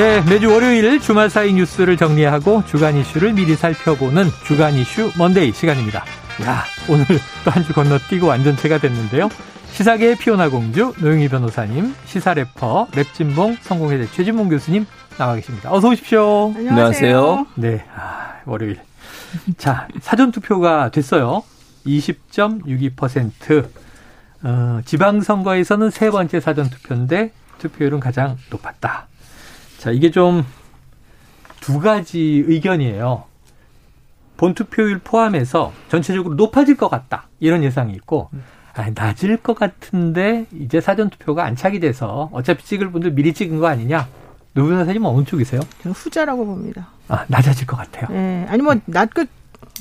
[0.00, 6.04] 네, 매주 월요일 주말 사이 뉴스를 정리하고 주간 이슈를 미리 살펴보는 주간 이슈 Monday 시간입니다.
[6.42, 7.04] 야, 오늘
[7.44, 9.28] 또 한 주 건너뛰고 완전체가 됐는데요.
[9.72, 14.86] 시사계의 피오나 공주 노영희 변호사님, 시사 래퍼 랩진봉 성공회대 최진봉 교수님
[15.18, 15.70] 나와 계십니다.
[15.70, 16.54] 어서 오십시오.
[16.56, 17.46] 안녕하세요.
[17.56, 18.80] 네, 아, 월요일.
[19.58, 21.42] 자, 사전 투표가 됐어요.
[21.86, 23.68] 20.62%.
[24.44, 29.08] 어, 지방선거에서는 세 번째 사전 투표인데 투표율은 가장 높았다.
[29.80, 30.44] 자, 이게 좀
[31.60, 33.24] 두 가지 의견이에요.
[34.36, 37.28] 본 투표율 포함해서 전체적으로 높아질 것 같다.
[37.38, 38.30] 이런 예상이 있고,
[38.74, 43.66] 아, 낮을 것 같은데 이제 사전 투표가 안착이 돼서 어차피 찍을 분들 미리 찍은 거
[43.66, 44.08] 아니냐?
[44.54, 45.60] 노변 선생님은 어느 쪽이세요?
[45.82, 46.88] 저는 후자라고 봅니다.
[47.08, 48.08] 아, 낮아질 것 같아요.
[48.08, 48.46] 네.
[48.48, 49.28] 아니, 뭐, 낮끝,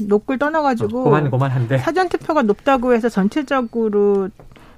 [0.01, 0.99] 높을 떠나가지고.
[0.99, 1.77] 어, 고만, 고만한데.
[1.79, 4.29] 사전투표가 높다고 해서 전체적으로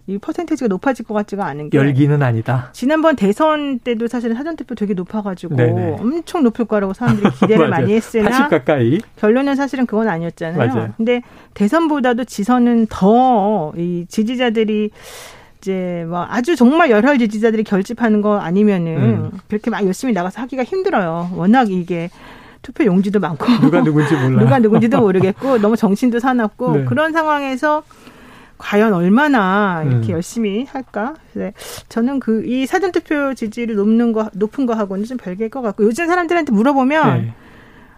[0.08, 2.70] 이 퍼센테이지가 높아질 것 같지가 않은 게 열기는 아니다.
[2.74, 5.98] 지난번 대선 때도 사실은 사전 투표 되게 높아가지고 네네.
[6.00, 9.00] 엄청 높을 거라고 사람들이 기대를 많이 했으나 80 가까이.
[9.18, 10.58] 결론은 사실은 그건 아니었잖아요.
[10.74, 10.94] 맞아요.
[10.98, 11.22] 근데
[11.54, 14.90] 대선보다도 지선은 더 이 지지자들이
[15.60, 19.32] 이제 뭐 아주 정말 열혈 지지자들이 결집하는 거 아니면은 음.
[19.48, 21.30] 그렇게 막 열심히 나가서 하기가 힘들어요.
[21.36, 22.10] 워낙 이게
[22.64, 24.40] 투표 용지도 많고 누가 누군지 몰라.
[24.44, 26.86] 누가 누군지도 모르겠고 너무 정신도 사납고 네.
[26.86, 27.84] 그런 상황에서
[28.62, 30.16] 과연 얼마나 이렇게 음.
[30.16, 31.16] 열심히 할까?
[31.34, 31.52] 그래서
[31.90, 35.84] 저는 그 이 사전 투표 지지율이 높는 거 높은 거 하고는 좀 별개일 것 같고
[35.84, 37.34] 요즘 사람들한테 물어보면 네.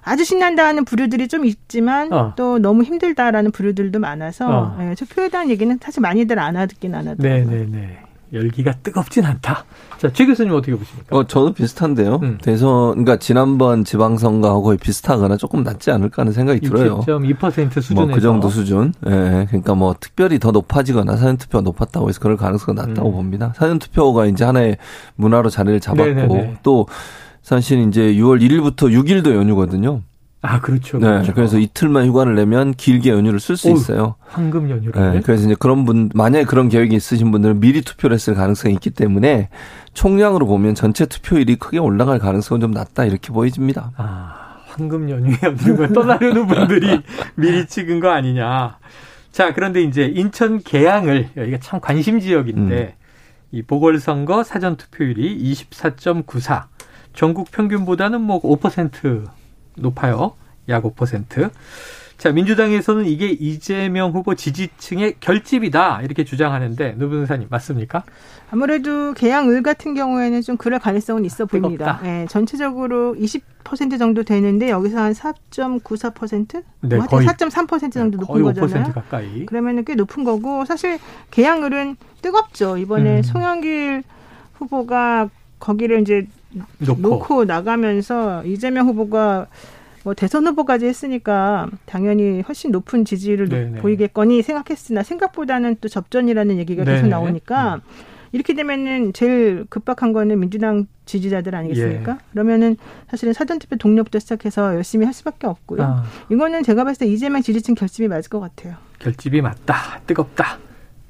[0.02, 2.34] 아주 신난다 하는 부류들이 좀 있지만 어.
[2.36, 4.78] 또 너무 힘들다라는 부류들도 많아서 어.
[4.82, 7.46] 예, 투표에 대한 얘기는 사실 많이들 안 하긴 안 하더라고요.
[7.50, 8.03] 네네네.
[8.34, 9.66] 열기가 뜨겁진 않다.
[9.98, 11.16] 자, 최 교수님 어떻게 보십니까?
[11.16, 12.20] 어, 저도 비슷한데요.
[12.24, 12.38] 음.
[12.42, 17.00] 대선, 그러니까 지난번 지방선거하고 거의 비슷하거나 조금 낫지 않을까 하는 생각이 들어요.
[17.02, 17.94] 60.2% 수준에서.
[17.94, 18.94] 뭐그 정도 수준.
[19.06, 19.46] 예.
[19.48, 23.14] 그러니까 뭐 특별히 더 높아지거나 사전투표가 높았다고 해서 그럴 가능성이 낮다고 음.
[23.14, 23.54] 봅니다.
[23.56, 24.78] 사전투표가 이제 하나의
[25.16, 26.58] 문화로 자리를 잡았고 네네네.
[26.64, 26.88] 또
[27.42, 30.02] 사실 이제 6월 1일부터 6일도 연휴거든요.
[30.46, 30.98] 아, 그렇죠.
[31.00, 31.06] 네.
[31.06, 31.34] 그렇죠.
[31.34, 34.16] 그래서 이틀만 휴가를 내면 길게 연휴를 쓸 수 있어요.
[34.28, 35.14] 황금 연휴를.
[35.14, 38.90] 네, 그래서 이제 그런 분, 만약에 그런 계획이 있으신 분들은 미리 투표를 했을 가능성이 있기
[38.90, 39.48] 때문에
[39.94, 43.94] 총량으로 보면 전체 투표율이 크게 올라갈 가능성은 좀 낮다 이렇게 보여집니다.
[43.96, 47.02] 아, 황금 연휴에 없는 걸 떠나려는 분들이
[47.36, 48.80] 미리 찍은 거 아니냐.
[49.32, 52.98] 자, 그런데 이제 인천 계양을, 여기가 참 관심 지역인데,
[53.54, 56.66] 이 보궐선거 사전 투표율이 24.94.
[57.14, 59.24] 전국 평균보다는 뭐 5%
[59.76, 60.34] 높아요.
[60.70, 61.50] 약 5%.
[62.18, 66.02] 자, 민주당에서는 이게 이재명 후보 지지층의 결집이다.
[66.04, 68.04] 이렇게 주장하는데, 노 변호사님, 맞습니까?
[68.50, 72.00] 아무래도 개항을 같은 경우에는 좀 그럴 가능성은 있어 보입니다.
[72.06, 76.64] 예, 전체적으로 20% 정도 되는데 여기서 한 4.94%?
[76.82, 78.94] 네, 뭐 거의- 하여튼 4.3% 정도 높은 거의 5% 거잖아요.
[78.94, 79.46] 가까이.
[79.48, 81.00] 그러면은 꽤 높은 거고 사실
[81.32, 82.78] 개항을은 뜨겁죠.
[82.78, 83.24] 이번에 음.
[83.24, 84.04] 송영길
[84.54, 85.30] 후보가
[85.60, 86.28] 거기를 이제
[86.80, 87.02] 놓고.
[87.02, 89.48] 놓고 나가면서 이재명 후보가
[90.04, 93.82] 뭐 대선 후보까지 했으니까 당연히 훨씬 높은 지지를 네네.
[93.82, 97.10] 보이겠거니 생각했으나 생각보다는 또 접전이라는 얘기가 계속 네네.
[97.10, 97.82] 나오니까
[98.34, 102.14] 이렇게 되면은 제일 급박한 거는 민주당 지지자들 아니겠습니까?
[102.14, 102.18] 예.
[102.32, 102.78] 그러면은
[103.10, 105.84] 사실은 사전투표 동료부터 시작해서 열심히 할 수밖에 없고요.
[105.84, 108.76] 아, 이거는 제가 봤을 때 이재명 지지층 결집이 맞을 것 같아요.
[109.00, 110.02] 결집이 맞다.
[110.08, 110.58] 뜨겁다.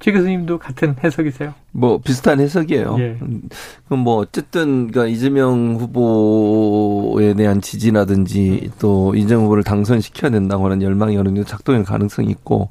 [0.03, 1.53] 최 교수님도 같은 해석이세요?
[1.72, 2.97] 뭐 비슷한 해석이에요.
[3.00, 3.18] 예.
[3.22, 3.44] 음,
[3.86, 11.16] 그럼 뭐 어쨌든 그러니까 이재명 후보에 대한 지지라든지 또 이재명 후보를 당선시켜야 된다고 하는 열망이
[11.16, 12.68] 어느 정도 작동할 가능성이 있고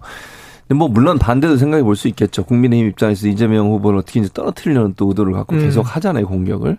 [0.75, 2.45] 뭐 물론 반대도 생각해 볼 수 있겠죠.
[2.45, 5.61] 국민의힘 입장에서 이재명 후보를 어떻게 이제 떨어뜨리려는 또 의도를 갖고 음.
[5.61, 6.77] 계속 하잖아요, 공격을.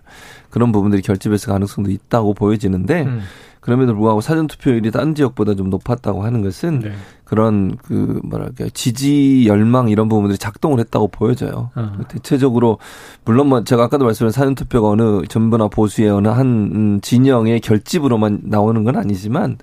[0.51, 3.21] 그런 부분들이 결집했을 가능성도 있다고 보여지는데 음.
[3.63, 6.91] 그럼에도 불구하고 사전 투표율이 딴 지역보다 좀 높았다고 하는 것은 네.
[7.23, 11.71] 그런 그 뭐랄까 지지 열망 이런 부분들이 작동을 했다고 보여져요.
[11.73, 11.97] 어.
[12.09, 12.77] 대체적으로
[13.23, 18.41] 물론 뭐 제가 아까도 말씀드린 사전 투표가 어느 전부나 보수의 어느 한 음, 진영의 결집으로만
[18.43, 19.57] 나오는 건 아니지만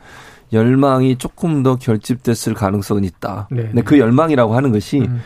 [0.50, 3.48] 열망이 조금 더 결집됐을 가능성은 있다.
[3.50, 3.64] 네.
[3.64, 5.20] 근데 그 열망이라고 하는 것이 음.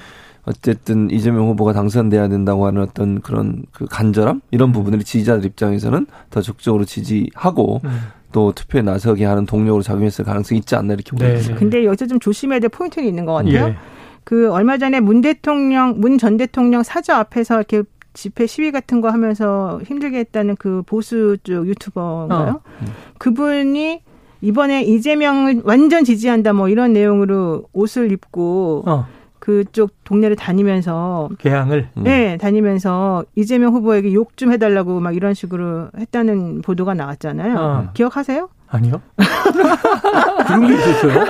[0.47, 6.43] 어쨌든 이재명 후보가 당선돼야 된다고 하는 어떤 그런 그 간절함 이런 부분들이 지지자들 입장에서는 더
[6.43, 8.01] 적극적으로 지지하고 음.
[8.35, 11.35] 또 투표에 나서게 하는 동력으로 작용했을 가능성이 있지 않나 이렇게 네.
[11.35, 11.55] 보입니다.
[11.55, 13.69] 근데 여기서 좀 조심해야 될 포인트는 있는 것 같아요.
[13.69, 13.77] 예.
[14.25, 19.11] 그 얼마 전에 문 대통령, 문 전 대통령 사저 앞에서 이렇게 집회 시위 같은 거
[19.11, 22.61] 하면서 힘들게 했다는 그 보수 쪽 유튜버인가요?
[22.65, 22.87] 어.
[23.19, 24.01] 그분이
[24.41, 29.07] 이번에 이재명을 완전 지지한다 뭐 이런 내용으로 옷을 입고 어,
[29.45, 31.89] 그쪽 동네를 다니면서 개항을.
[31.99, 32.03] 음.
[32.05, 37.55] 네, 다니면서 이재명 후보에게 욕 좀 해달라고 막 이런 식으로 했다는 보도가 나왔잖아요.
[37.57, 37.89] 어.
[37.93, 38.49] 기억하세요?
[38.69, 39.03] 아니요.
[40.47, 41.25] 그런 게 있었어요?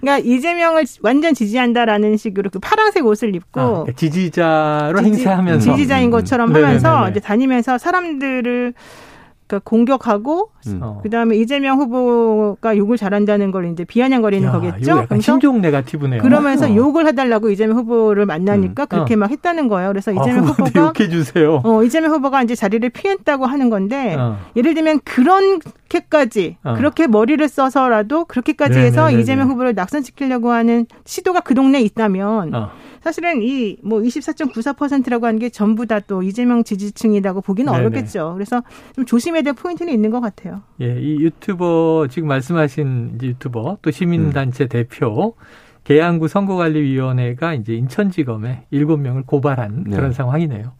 [0.00, 5.70] 그러니까 이재명을 완전 지지한다라는 식으로 그 파란색 옷을 입고 아, 그러니까 지지자로 지지- 행세하면서.
[5.72, 6.56] 지지자인 것처럼 음.
[6.56, 7.10] 하면서 네네네네.
[7.12, 8.74] 이제 다니면서 사람들을
[9.54, 10.80] 그러니까 공격하고 음.
[10.82, 11.00] 어.
[11.02, 15.06] 그다음에 이재명 후보가 욕을 잘한다는 걸 이제 비아냥거리는 야, 거겠죠.
[15.20, 16.22] 신종 네가티브네요.
[16.22, 16.74] 그러면서 어.
[16.74, 19.16] 욕을 해달라고 이재명 후보를 만나니까 그렇게 어.
[19.18, 19.90] 막 했다는 거예요.
[19.90, 21.60] 그래서 아, 이재명 후보한테 후보가 욕해 주세요.
[21.64, 24.38] 어, 이재명 후보가 이제 자리를 피했다고 하는 건데 어.
[24.56, 26.74] 예를 들면 그렇게까지 어.
[26.74, 29.22] 그렇게 머리를 써서라도 그렇게까지 해서 네네네네.
[29.22, 32.70] 이재명 후보를 낙선시키려고 하는 시도가 그 동네에 있다면 어.
[33.04, 37.84] 사실은 이 뭐 24.94%라고 하는 게 전부 다 또 이재명 지지층이라고 보기는 네네.
[37.86, 38.32] 어렵겠죠.
[38.34, 38.62] 그래서
[38.94, 40.62] 좀 조심해야 될 포인트는 있는 것 같아요.
[40.80, 43.92] 예, 이 유튜버 지금 말씀하신 이제 유튜버 또 음.
[43.92, 45.34] 시민단체 대표
[45.84, 49.96] 계양구 선거관리위원회가 이제 인천지검에 일곱 명을 고발한 네.
[49.96, 50.72] 그런 상황이네요.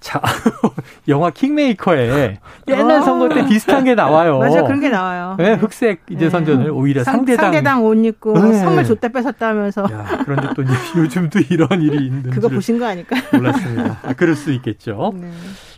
[0.00, 0.20] 자,
[1.08, 2.38] 영화 킹메이커에
[2.68, 3.02] 옛날 아.
[3.02, 4.38] 선거 때 비슷한 게 나와요.
[4.38, 5.36] 맞아 그런 게 나와요.
[5.38, 6.30] 네, 흑색 이제 네.
[6.30, 7.44] 선전을 오히려 상, 상대당.
[7.44, 8.54] 상대당 옷 입고 네.
[8.54, 10.64] 선물 줬다 뺏었다 하면서 야, 그런데 또
[10.96, 13.16] 요즘도 이런 일이 있는 그거 줄 보신 거 아닐까?
[13.32, 13.98] 몰랐습니다.
[14.02, 15.12] 아, 그럴 수 있겠죠.
[15.14, 15.30] 네.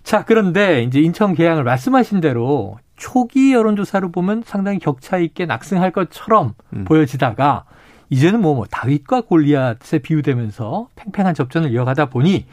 [0.05, 6.55] 자, 그런데 이제 인천 계양을 말씀하신 대로 초기 여론조사로 보면 상당히 격차 있게 낙승할 것처럼
[6.75, 6.85] 음.
[6.85, 7.65] 보여지다가
[8.09, 12.47] 이제는 뭐, 뭐 다윗과 골리앗에 비유되면서 팽팽한 접전을 이어가다 보니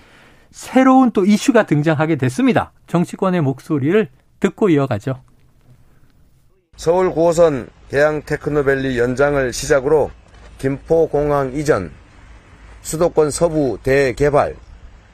[0.52, 2.72] 새로운 또 이슈가 등장하게 됐습니다.
[2.88, 4.08] 정치권의 목소리를
[4.40, 5.22] 듣고 이어가죠.
[6.76, 10.12] 서울 9호선 계양 테크노밸리 연장을 시작으로
[10.60, 11.92] 김포공항 이전,
[12.82, 14.56] 수도권 서부 대개발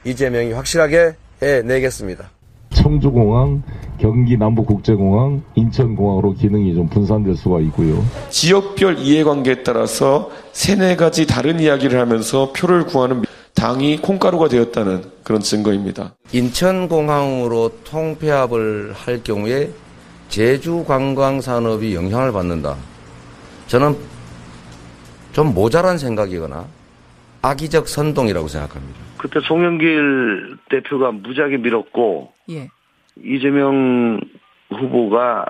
[0.04, 2.30] 이재명이 확실하게 해내겠습니다.
[2.70, 3.62] 청주공항,
[3.98, 8.04] 경기 남부국제공항, 인천공항으로 기능이 좀 분산될 수가 있고요.
[8.30, 13.22] 지역별 이해관계에 따라서 세네 가지 다른 이야기를 하면서 표를 구하는
[13.66, 16.14] 당이 콩가루가 되었다는 그런 증거입니다.
[16.32, 19.70] 인천공항으로 통폐합을 할 경우에
[20.28, 22.76] 제주 관광 산업이 영향을 받는다.
[23.66, 23.96] 저는
[25.32, 26.64] 좀 모자란 생각이거나
[27.42, 29.00] 악의적 선동이라고 생각합니다.
[29.18, 32.68] 그때 송영길 대표가 무지하게 밀었고 예.
[33.24, 34.20] 이재명
[34.70, 35.44] 후보가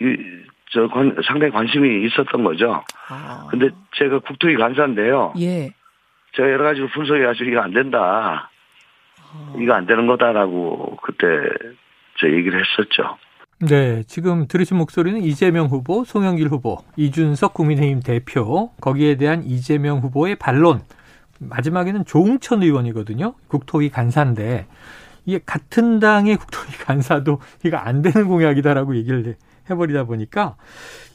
[0.00, 0.16] 이,
[0.70, 2.84] 저 관- 상당히 관심이 있었던 거죠.
[3.08, 3.48] 아.
[3.50, 5.34] 근데 제가 국토위 간사인데요.
[5.40, 5.70] 예.
[6.38, 7.98] 제가 여러 가지로 분석해가지고 이거 안 된다.
[8.00, 8.48] 아.
[9.58, 11.26] 이거 안 되는 거다라고 그때
[12.20, 13.18] 저 얘기를 했었죠.
[13.60, 20.36] 네, 지금 들으신 목소리는 이재명 후보, 송영길 후보, 이준석 국민의힘 대표, 거기에 대한 이재명 후보의
[20.36, 20.82] 반론.
[21.40, 23.34] 마지막에는 조웅천 의원이거든요.
[23.48, 24.66] 국토위 간사인데
[25.24, 29.36] 이게 같은 당의 국토위 간사도 이거 안 되는 공약이다라고 얘기를
[29.68, 30.56] 해버리다 보니까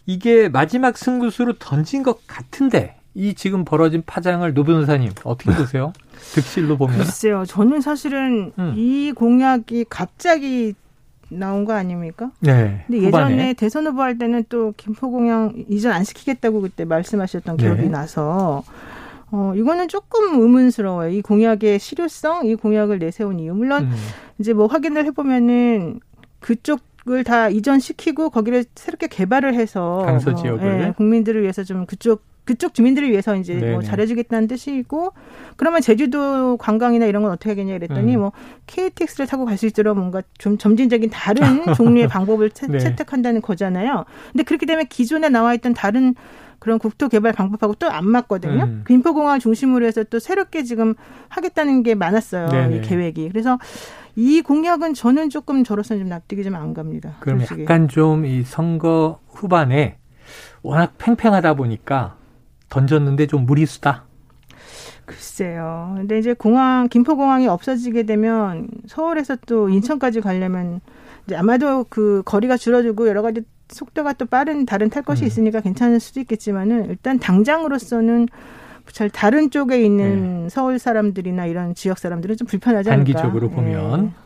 [0.06, 5.94] 이게 마지막 승부수로 던진 것 같은데 이 지금 벌어진 파장을 노 변호사님 어떻게 보세요?
[6.34, 7.44] 득실로 보면 글쎄요.
[7.46, 8.74] 저는 사실은 음.
[8.76, 10.74] 이 공약이 갑자기
[11.30, 12.32] 나온 거 아닙니까?
[12.40, 12.84] 네.
[12.88, 13.34] 근데 후반에.
[13.34, 17.90] 예전에 대선 후보 할 때는 또 김포 공항 이전 안 시키겠다고 그때 말씀하셨던 기억이 네.
[17.90, 18.64] 나서
[19.32, 21.10] 어 이거는 조금 의문스러워요.
[21.10, 23.54] 이 공약의 실효성, 이 공약을 내세운 이유.
[23.56, 23.96] 물론 음.
[24.38, 26.00] 이제 뭐 확인을 해 보면은
[26.40, 30.82] 그쪽 을 다 이전시키고 거기를 새롭게 개발을 해서 강서 뭐, 지역을.
[30.82, 33.72] 예, 국민들을 위해서 좀 그쪽 그쪽 주민들을 위해서 이제 네네.
[33.74, 35.14] 뭐 잘해주겠다는 뜻이고
[35.56, 38.22] 그러면 제주도 관광이나 이런 건 어떻게 하겠냐 그랬더니 음.
[38.22, 38.32] 뭐
[38.68, 41.42] KTX를 타고 갈 수 있도록 뭔가 좀 점진적인 다른
[41.76, 42.80] 종류의 방법을 채, 네.
[42.80, 44.04] 채택한다는 거잖아요.
[44.32, 46.16] 근데 그렇게 되면 기존에 나와 있던 다른
[46.60, 48.64] 그런 국토 개발 방법하고 또 안 맞거든요.
[48.64, 48.84] 음.
[48.88, 50.96] 김포공항을 중심으로 해서 또 새롭게 지금
[51.30, 52.48] 하겠다는 게 많았어요.
[52.50, 52.78] 네네.
[52.78, 53.30] 이 계획이.
[53.30, 53.60] 그래서
[54.16, 57.16] 이 공약은 저는 조금 저로서는 좀 납득이 좀 안 갑니다.
[57.20, 57.64] 그럼 솔직히.
[57.64, 59.98] 약간 좀 이 선거 후반에
[60.62, 62.16] 워낙 팽팽하다 보니까
[62.74, 64.06] 던졌는데 좀 무리수다.
[65.06, 65.94] 글쎄요.
[65.98, 70.82] 근데 이제 공항 김포공항이 없어지게 되면 서울에서 또 인천까지 가려면
[71.28, 75.28] 이제 아마도 그 거리가 줄어들고 여러 가지 속도가 또 빠른 다른 탈 것이 음.
[75.28, 78.28] 있으니까 괜찮을 수도 있겠지만은 일단 당장으로서는
[78.92, 83.06] 잘 다른 쪽에 있는 서울 사람들이나 이런 지역 사람들은 좀 불편하지 않을까.
[83.06, 83.14] 네.
[83.14, 84.06] 단기적으로 보면.
[84.06, 84.24] 예.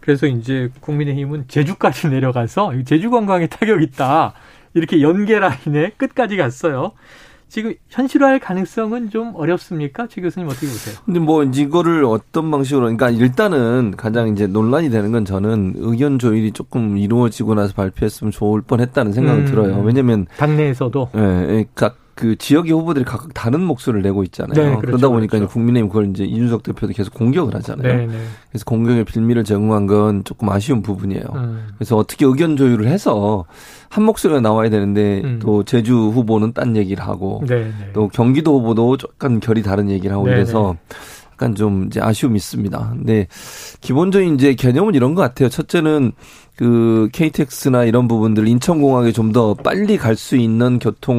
[0.00, 4.34] 그래서 이제 국민의힘은 제주까지 내려가서 이 제주 관광에 타격 있다.
[4.74, 6.92] 이렇게 연계 라인에 끝까지 갔어요.
[7.48, 10.08] 지금 현실화할 가능성은 좀 어렵습니까?
[10.08, 10.96] 최 교수님 어떻게 보세요?
[11.04, 16.52] 근데 뭐 이거를 어떤 방식으로 그러니까 일단은 가장 이제 논란이 되는 건 저는 의견 조율이
[16.52, 19.46] 조금 이루어지고 나서 발표했으면 좋을 뻔했다는 생각이 음.
[19.46, 19.80] 들어요.
[19.82, 24.54] 왜냐면 당내에서도 예, 예, 각 그 지역의 후보들이 각각 다른 목소리를 내고 있잖아요.
[24.54, 25.44] 네, 그렇죠, 그러다 보니까 그렇죠.
[25.44, 27.94] 이제 국민의힘 그걸 이제 이준석 대표도 계속 공격을 하잖아요.
[27.94, 28.18] 네, 네.
[28.48, 31.24] 그래서 공격의 빌미를 제공한 건 조금 아쉬운 부분이에요.
[31.34, 31.68] 음.
[31.76, 33.44] 그래서 어떻게 의견 조율을 해서
[33.90, 35.38] 한 목소리가 나와야 되는데 음.
[35.42, 37.90] 또 제주 후보는 딴 얘기를 하고 네, 네.
[37.92, 40.36] 또 경기도 후보도 약간 결이 다른 얘기를 하고 네네.
[40.38, 40.74] 이래서
[41.32, 42.92] 약간 좀 이제 아쉬움이 있습니다.
[42.96, 43.26] 근데
[43.82, 45.50] 기본적인 이제 개념은 이런 것 같아요.
[45.50, 46.12] 첫째는
[46.56, 51.16] 그 KTX나 이런 부분들 인천공항에 좀 더 빨리 갈 수 있는 교통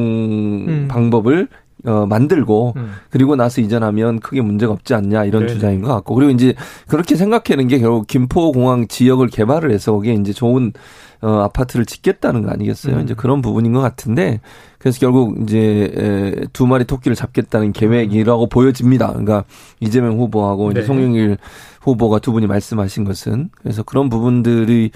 [0.66, 0.88] 음.
[0.88, 1.48] 방법을
[1.84, 2.94] 어, 만들고 음.
[3.10, 5.54] 그리고 나서 이전하면 크게 문제가 없지 않냐 이런 네네.
[5.54, 6.54] 주장인 것 같고 그리고 이제
[6.88, 10.72] 그렇게 생각하는 게 결국 김포공항 지역을 개발을 해서 거기에 이제 좋은
[11.20, 12.96] 어, 아파트를 짓겠다는 거 아니겠어요?
[12.96, 13.02] 음.
[13.02, 14.40] 이제 그런 부분인 것 같은데
[14.78, 19.08] 그래서 결국 이제 에, 두 마리 토끼를 잡겠다는 계획이라고 보여집니다.
[19.08, 19.44] 그러니까
[19.80, 20.86] 이재명 후보하고 이제 네.
[20.86, 21.38] 송영길
[21.82, 24.90] 후보가 두 분이 말씀하신 것은 그래서 그런 부분들이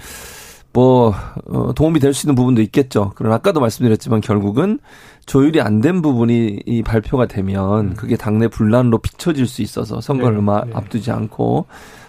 [0.71, 1.13] 뭐
[1.47, 3.11] 어, 도움이 될 수 있는 부분도 있겠죠.
[3.15, 4.79] 그러나 아까도 말씀드렸지만 결국은
[5.25, 10.45] 조율이 안 된 부분이 이 발표가 되면 그게 당내 분란으로 비춰질 수 있어서 선거를 음.
[10.45, 10.71] 네, 얼마 네.
[10.73, 11.67] 앞두지 않고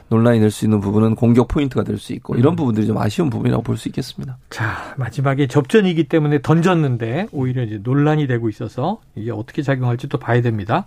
[0.08, 2.56] 논란이 될 수 있는 부분은 공격 포인트가 될 수 있고 이런 음.
[2.56, 4.36] 부분들이 좀 아쉬운 부분이라고 볼 수 있겠습니다.
[4.50, 10.40] 자, 마지막에 접전이기 때문에 던졌는데 오히려 이제 논란이 되고 있어서 이게 어떻게 작용할지 또 봐야
[10.42, 10.84] 됩니다.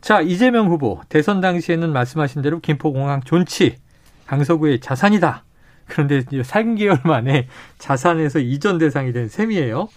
[0.00, 3.76] 자, 이재명 후보 대선 당시에는 말씀하신 대로 김포공항 존치
[4.26, 5.44] 강서구의 자산이다.
[5.86, 7.46] 그런데 이제 3개월 만에
[7.78, 9.88] 자산에서 이전 대상이 된 셈이에요.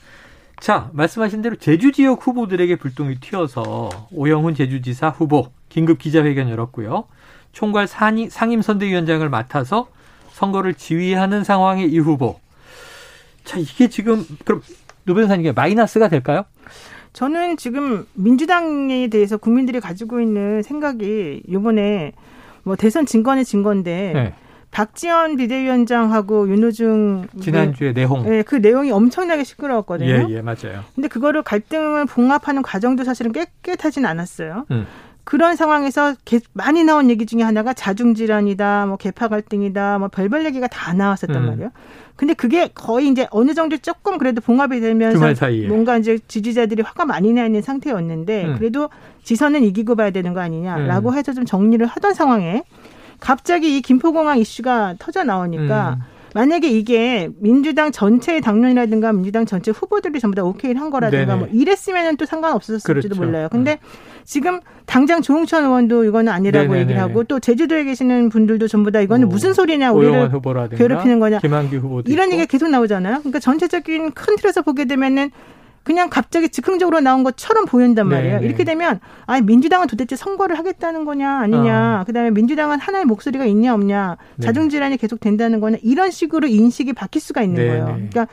[0.59, 7.05] 자, 말씀하신 대로 제주 지역 후보들에게 불똥이 튀어서 오영훈 제주지사 후보 긴급 기자회견 열었고요.
[7.51, 9.87] 총괄 상임, 상임선대위원장을 맡아서
[10.33, 12.39] 선거를 지휘하는 상황의 이 후보.
[13.43, 14.61] 자, 이게 지금 그럼
[15.05, 16.45] 노 변호사님 마이너스가 될까요?
[17.13, 22.13] 저는 지금 민주당에 대해서 국민들이 가지고 있는 생각이 이번에
[22.63, 24.33] 뭐 대선 진건의 진건데 네.
[24.71, 28.23] 박지원 비대위원장하고 윤호중 지난주에 내홍.
[28.23, 30.09] 네, 그 내용이 엄청나게 시끄러웠거든요.
[30.09, 30.85] 예, 예, 맞아요.
[30.95, 34.65] 근데 그거를 갈등을 봉합하는 과정도 사실은 깨끗하진 않았어요.
[34.71, 34.87] 음.
[35.31, 40.67] 그런 상황에서 개- 많이 나온 얘기 중에 하나가 자중질환이다, 뭐 개파 갈등이다, 뭐 별별 얘기가
[40.67, 41.47] 다 나왔었단 음.
[41.47, 41.69] 말이에요.
[42.17, 45.17] 근데 그게 거의 이제 어느 정도 조금 그래도 봉합이 되면서.
[45.69, 48.55] 뭔가 이제 지지자들이 화가 많이 나 있는 상태였는데 음.
[48.57, 48.89] 그래도
[49.23, 51.17] 지선은 이기고 봐야 되는 거 아니냐라고 음.
[51.17, 52.63] 해서 좀 정리를 하던 상황에
[53.21, 56.03] 갑자기 이 김포공항 이슈가 터져 나오니까 음.
[56.33, 61.39] 만약에 이게 민주당 전체의 당론이라든가 민주당 전체 후보들이 전부 다 오케이를 한 거라든가 네네.
[61.39, 63.15] 뭐 이랬으면은 또 상관없었을지도 그렇죠.
[63.15, 63.49] 몰라요.
[63.51, 63.79] 근데
[64.23, 66.81] 지금 당장 조홍천 의원도 이거는 아니라고 네네네.
[66.81, 71.19] 얘기를 하고 또 제주도에 계시는 분들도 전부 다 이거는 뭐, 무슨 소리냐 우리를 후보라든가 괴롭히는
[71.19, 71.39] 거냐.
[71.43, 71.67] 이런
[72.29, 72.33] 있고.
[72.33, 73.19] 얘기가 계속 나오잖아요.
[73.19, 75.31] 그러니까 전체적인 큰 틀에서 보게 되면은
[75.83, 78.35] 그냥 갑자기 즉흥적으로 나온 것처럼 보인단 말이에요.
[78.35, 78.47] 네네.
[78.47, 82.03] 이렇게 되면 아 민주당은 도대체 선거를 하겠다는 거냐 아니냐.
[82.05, 84.17] 그다음에 민주당은 하나의 목소리가 있냐 없냐.
[84.19, 84.23] 어.
[84.35, 84.45] 네.
[84.45, 85.77] 자중 질환이 계속 된다는 거냐.
[85.81, 87.69] 이런 식으로 인식이 바뀔 수가 있는 네네.
[87.69, 87.85] 거예요.
[87.95, 88.27] 그러니까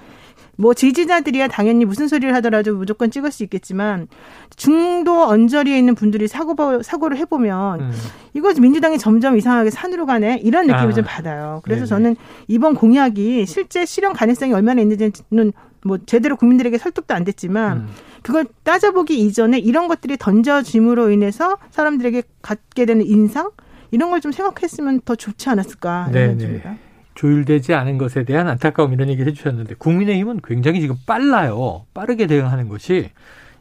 [0.61, 4.09] 뭐 지지자들이야 당연히 무슨 소리를 하더라도 무조건 찍을 수 있겠지만
[4.57, 7.93] 중도 언저리에 있는 분들이 사고 사고를 해보면 음.
[8.35, 10.93] 이거 민주당이 점점 이상하게 산으로 가네 이런 느낌을 아.
[10.93, 11.61] 좀 받아요.
[11.63, 11.89] 그래서 네네.
[11.89, 12.17] 저는
[12.49, 15.53] 이번 공약이 실제 실현 가능성이 얼마나 있는지는
[15.85, 17.89] 뭐 제대로 국민들에게 설득도 안 됐지만 음.
[18.23, 23.51] 그걸 따져보기 이전에 이런 것들이 던져짐으로 인해서 사람들에게 갖게 되는 인상
[23.91, 26.25] 이런 걸 좀 생각했으면 더 좋지 않았을까 네네.
[26.25, 26.77] 이런 생각입니다.
[27.15, 31.85] 조율되지 않은 것에 대한 안타까움 이런 얘기 해주셨는데 국민의힘은 굉장히 지금 빨라요.
[31.95, 33.11] 빠르게 대응하는 것이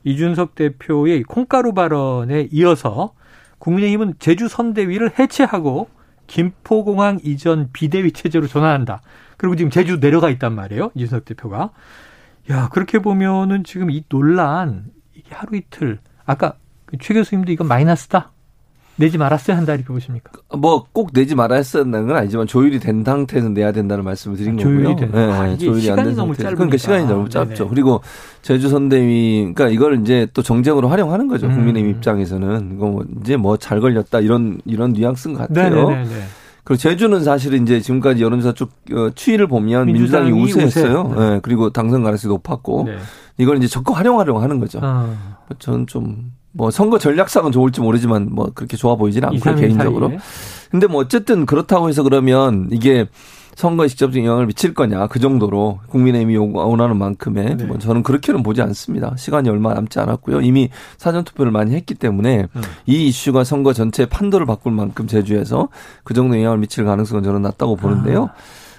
[0.04, 3.14] 이준석 대표의 콩가루 발언에 이어서
[3.60, 5.90] 국민의힘은 제주 선대위를 해체하고
[6.28, 9.02] 김포공항 이전 비대위 체제로 전환한다.
[9.38, 10.92] 그리고 지금 제주 내려가 있단 말이에요.
[10.94, 11.72] 이준석 대표가.
[12.50, 16.54] 야 그렇게 보면은 지금 이 논란 이게 하루 이틀 아까
[17.02, 18.32] 최 교수님도 이건 마이너스다.
[19.00, 20.32] 내지 말았어야 한다 이렇게 보십니까?
[20.58, 24.58] 뭐 꼭 내지 말아야 했었는 건 아니지만 조율이 된 상태에서 내야 된다는 말씀을 드린 아,
[24.64, 24.96] 조율이 거고요.
[24.96, 26.36] 된- 네, 아, 네, 조율이 시간이 안된 너무.
[26.36, 26.56] 짧으니까.
[26.56, 27.56] 그러니까 시간이 너무 짧죠.
[27.66, 27.70] 네네.
[27.70, 28.02] 그리고
[28.42, 31.46] 제주 선대위 그러니까 이걸 이제 또 정쟁으로 활용하는 거죠.
[31.46, 31.52] 음.
[31.54, 35.90] 국민의힘 입장에서는 이거 뭐 이제 뭐 잘 걸렸다 이런 이런 뉘앙스인 것 같아요.
[35.90, 36.10] 네네네.
[36.68, 41.12] 그리고 제주는 사실은 이제 지금까지 여론조사 쭉 어, 추이를 보면 민주당이, 민주당이 우세했어요.
[41.16, 41.22] 우세.
[41.36, 42.98] 예, 그리고 당선 가능성이 높았고 네.
[43.38, 44.80] 이걸 이제 적극 활용하려고 하는 거죠.
[44.84, 45.16] 어.
[45.60, 50.12] 저는 좀 뭐 선거 전략상은 좋을지 모르지만 뭐 그렇게 좋아 보이진 않고 개인적으로.
[50.72, 53.08] 근데 뭐 어쨌든 그렇다고 해서 그러면 이게
[53.58, 57.66] 선거에 직접적인 영향을 미칠 거냐 그 정도로 국민의힘이 요구- 원하는 만큼의 네.
[57.66, 59.16] 뭐 저는 그렇게는 보지 않습니다.
[59.18, 60.42] 시간이 얼마 남지 않았고요.
[60.42, 62.62] 이미 사전 투표를 많이 했기 때문에 음.
[62.86, 65.70] 이 이슈가 선거 전체의 판도를 바꿀 만큼 제주에서
[66.04, 68.30] 그 정도 영향을 미칠 가능성은 저는 낮다고 보는데요.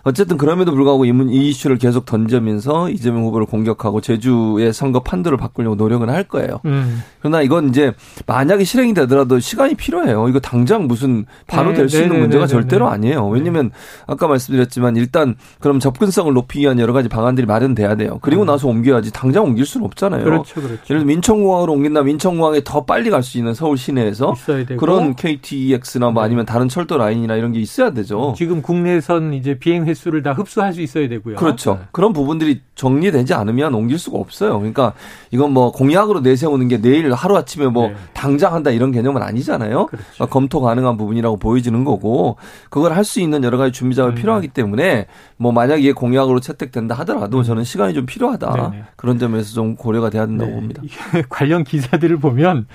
[0.02, 5.76] 어쨌든 그럼에도 불구하고 이, 이 이슈를 계속 던지면서 이재명 후보를 공격하고 제주의 선거 판도를 바꾸려고
[5.76, 6.60] 노력은 할 거예요.
[6.64, 7.02] 음.
[7.20, 7.92] 그러나 이건 이제
[8.26, 10.28] 만약에 실행이 되더라도 시간이 필요해요.
[10.28, 13.28] 이거 당장 무슨 바로 네, 될수 있는 네, 네, 문제가 네, 절대로 아니에요.
[13.28, 13.70] 왜냐면
[14.06, 18.18] 아까 말씀드렸지만 일단 그럼 접근성을 높이기 위한 여러 가지 방안들이 마련돼야 돼요.
[18.22, 18.46] 그리고 음.
[18.46, 20.24] 나서 옮겨야지 당장 옮길 수는 없잖아요.
[20.24, 20.72] 그렇죠, 그렇죠.
[20.90, 24.34] 예를 들어 민청공항으로 옮긴다 민청공항에 더 빨리 갈 수 있는 서울 시내에서
[24.78, 28.34] 그런 KTX나 뭐 아니면 다른 철도 라인이나 이런 게 있어야 되죠.
[28.36, 31.36] 지금 국내선 이제 비행 횟수를 다 흡수할 수 있어야 되고요.
[31.36, 31.74] 그렇죠.
[31.80, 31.86] 네.
[31.90, 34.58] 그런 부분들이 정리되지 않으면 옮길 수가 없어요.
[34.58, 34.92] 그러니까
[35.32, 37.96] 이건 뭐 공약으로 내세우는 게 내일 하루 아침에 뭐 네.
[38.14, 39.86] 당장 한다 이런 개념은 아니잖아요.
[39.86, 40.06] 그렇죠.
[40.14, 42.36] 그러니까 검토 가능한 부분이라고 보여지는 거고
[42.70, 44.20] 그걸 할 수 있는 여러 가지 준비 작업이 음.
[44.20, 45.06] 필요하기 때문에
[45.38, 47.42] 뭐 만약 이게 공약으로 채택된다 하더라도 음.
[47.42, 48.70] 저는 시간이 좀 필요하다.
[48.70, 48.84] 네네.
[48.96, 50.56] 그런 점에서 좀 고려가 돼야 된다고 네.
[50.56, 50.82] 봅니다.
[51.30, 52.66] 관련 기사들을 보면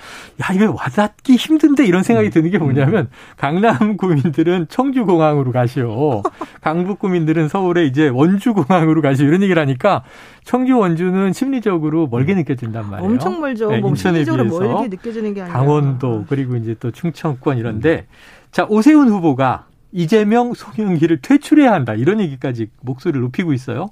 [0.42, 2.32] 야 이거 와닿기 힘든데 이런 생각이 음.
[2.32, 6.22] 드는 게 뭐냐면 강남 구민들은 청주공항으로 가시오.
[6.64, 9.26] 강북 구민들은 서울에 이제 원주공항으로 가시오.
[9.26, 10.02] 이런 얘기를 하니까
[10.44, 12.38] 청주 원주는 심리적으로 멀게 음.
[12.38, 13.10] 느껴진단 말이에요.
[13.12, 13.68] 엄청 멀죠.
[13.68, 18.06] 네, 뭐 심리적으로 멀게 느껴지는 게 아니라 강원도 그리고 이제 또 충청권 이런데
[18.50, 23.90] 자 오세훈 후보가 이재명 송영기를 퇴출해야 한다 이런 얘기까지 목소리를 높이고 있어요.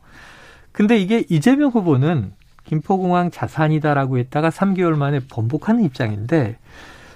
[0.73, 2.33] 근데 이게 이재명 후보는
[2.65, 6.57] 김포공항 자산이다라고 했다가 3개월 만에 번복하는 입장인데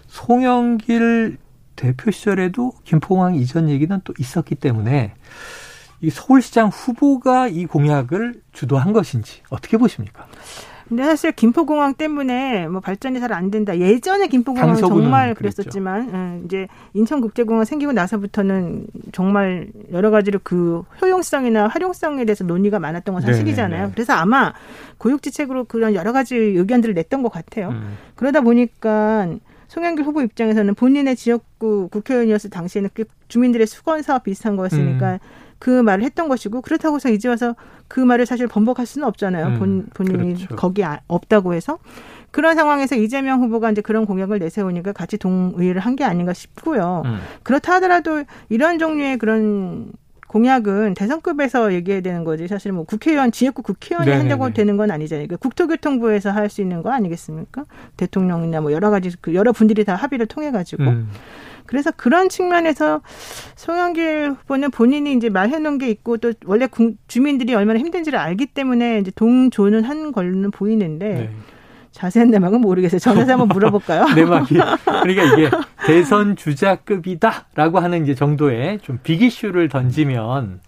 [0.09, 1.39] 송영길
[1.77, 5.13] 대표 시절에도 김포공항 이전 얘기는 또 있었기 때문에
[6.01, 10.27] 이 서울시장 후보가 이 공약을 주도한 것인지 어떻게 보십니까?
[10.89, 13.77] 근데 사실 김포공항 때문에 뭐 발전이 잘 안 된다.
[13.77, 22.25] 예전에 김포공항 정말 그랬었지만 음, 이제 인천국제공항 생기고 나서부터는 정말 여러 가지로 그 효용성이나 활용성에
[22.25, 23.81] 대해서 논의가 많았던 건 사실이잖아요.
[23.81, 23.93] 네네.
[23.95, 24.53] 그래서 아마
[24.99, 27.71] 고육지책으로 그런 여러 가지 의견들을 냈던 것 같아요.
[27.71, 27.99] 음.
[28.15, 29.29] 그러다 보니까
[29.69, 35.19] 송영길 후보 입장에서는 본인의 지역구 국회의원이었을 당시에는 그 주민들의 수건 사업 비슷한 거였으니까 음.
[35.59, 37.57] 그 말을 했던 것이고 그렇다고 해서 이제 와서
[37.89, 39.47] 그 말을 사실 번복할 수는 없잖아요.
[39.47, 40.57] 음, 본, 본인이 그렇죠.
[40.57, 41.79] 거기 에 없다고 해서.
[42.31, 47.03] 그런 상황에서 이재명 후보가 이제 그런 공약을 내세우니까 같이 동의를 한 게 아닌가 싶고요.
[47.07, 47.19] 음.
[47.43, 49.93] 그렇다 하더라도 이런 종류의 그런
[50.37, 52.47] 공약은 대선급에서 얘기해야 되는 거지.
[52.47, 54.29] 사실 뭐 국회의원, 지역구 국회의원이 네네네.
[54.29, 55.27] 한다고 되는 건 아니잖아요.
[55.27, 57.65] 그러니까 국토교통부에서 할 수 있는 거 아니겠습니까?
[57.97, 60.85] 대통령이나 뭐 여러 가지 그 여러 분들이 다 합의를 통해 가지고.
[60.85, 61.09] 음.
[61.65, 63.01] 그래서 그런 측면에서
[63.57, 66.69] 송영길 후보는 본인이 이제 말해놓은 게 있고 또 원래
[67.09, 71.31] 주민들이 얼마나 힘든지를 알기 때문에 이제 동조는 한 걸로는 보이는데 네.
[71.97, 72.99] 자세한 내막은 모르겠어요.
[72.99, 74.05] 전화해서 한번 물어볼까요?
[74.15, 74.55] 내막이.
[74.85, 75.51] 그러니까 이게
[75.87, 80.61] 대선 주자급이다라고 하는 이제 정도의 좀 비기슈를 던지면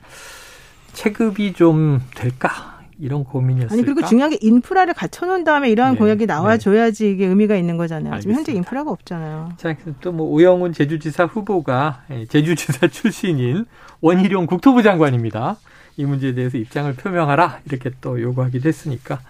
[0.95, 2.79] 체급이 좀 될까?
[3.01, 3.75] 이런 고민이었을까?
[3.75, 7.11] 아니 그리고 중요한 게 인프라를 갖춰놓은 다음에 이런 네, 공약이 나와줘야지 네.
[7.11, 8.15] 이게 의미가 있는 거잖아요.
[8.15, 8.21] 알겠습니다.
[8.21, 9.53] 지금 현재 인프라가 없잖아요.
[9.57, 13.67] 자, 또 뭐 오영훈 제주지사 후보가 예, 제주지사 출신인
[14.01, 15.59] 원희룡 국토부 장관입니다.
[15.97, 19.21] 이 문제에 대해서 입장을 표명하라 이렇게 또 요구하기도 했으니까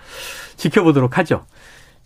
[0.56, 1.44] 지켜보도록 하죠.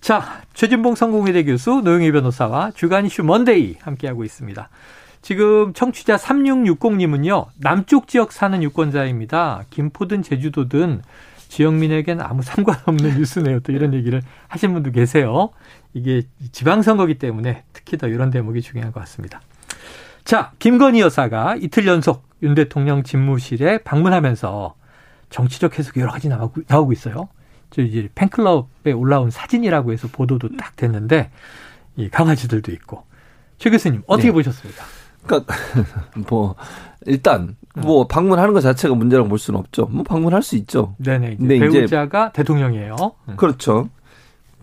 [0.03, 4.69] 자, 최진봉 성공회대 교수 노영희 변호사와 주간 이슈 먼데이 함께하고 있습니다.
[5.23, 9.63] 지금 청취자 3660님은요, 남쪽 지역 사는 유권자입니다.
[9.71, 11.03] 김포든 제주도든
[11.47, 13.61] 지역민에겐 아무 상관없는 뉴스네요.
[13.61, 15.51] 또 이런 얘기를 하신 분도 계세요.
[15.95, 19.41] 이게 지방선거기 때문에 특히 더 이런 대목이 중요한 것 같습니다.
[20.25, 24.75] 자, 김건희 여사가 이틀 연속 윤 대통령 집무실에 방문하면서
[25.31, 27.29] 정치적 해석이 여러 가지 나오고, 나오고 있어요.
[27.73, 31.31] 저 이제 팬클럽에 올라온 사진이라고 해서 보도도 딱 됐는데
[31.97, 33.05] 이 강아지들도 있고
[33.59, 34.33] 최 교수님 어떻게 네.
[34.33, 34.85] 보셨습니까?
[35.27, 35.55] 그러니까
[36.29, 36.55] 뭐
[37.07, 39.87] 일단 뭐 방문하는 것 자체가 문제라고 볼 수는 없죠.
[39.87, 40.95] 뭐 방문할 수 있죠.
[40.99, 41.39] 네네.
[41.41, 42.97] 이제 배우자가 이제 대통령이에요.
[43.29, 43.37] 음.
[43.37, 43.89] 그렇죠.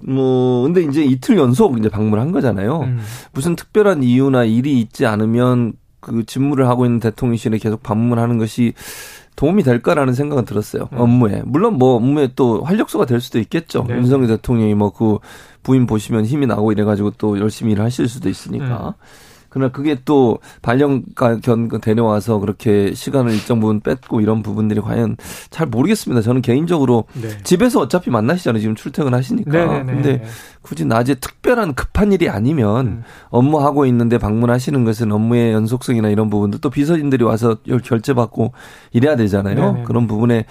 [0.02, 2.82] 뭐 근데 이제 이틀 연속 이제 방문한 거잖아요.
[2.82, 3.02] 음.
[3.32, 8.74] 무슨 특별한 이유나 일이 있지 않으면 그 직무를 하고 있는 대통령실에 계속 방문하는 것이
[9.39, 10.89] 도움이 될까라는 생각은 들었어요.
[10.91, 10.97] 음.
[10.99, 11.41] 업무에.
[11.45, 13.86] 물론 뭐 업무에 또 활력소가 될 수도 있겠죠.
[13.88, 13.95] 네.
[13.95, 15.19] 윤석열 대통령이 뭐 그
[15.63, 18.95] 부인 보시면 힘이 나고 이래가지고 또 열심히 일을 하실 수도 있으니까.
[18.97, 19.04] 음.
[19.49, 25.17] 그러나 그게 또 발령견 데려와서 그렇게 시간을 일정 부분 뺐고 이런 부분들이 과연
[25.49, 26.21] 잘 모르겠습니다.
[26.21, 27.29] 저는 개인적으로 네.
[27.43, 28.62] 집에서 어차피 만나시잖아요.
[28.62, 29.51] 지금 출퇴근하시니까.
[29.51, 29.83] 네네네.
[29.83, 30.23] 네, 근데
[30.62, 33.03] 굳이 낮에 특별한 급한 일이 아니면 음.
[33.29, 38.53] 업무하고 있는데 방문하시는 것은 업무의 연속성이나 이런 부분들 또 비서진들이 와서 결제받고
[38.91, 39.55] 이래야 되잖아요.
[39.55, 39.71] 네네.
[39.71, 40.45] 네, 그런 부분에